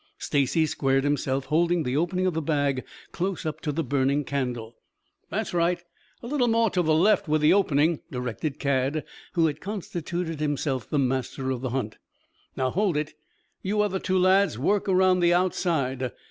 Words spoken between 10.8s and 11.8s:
the master of the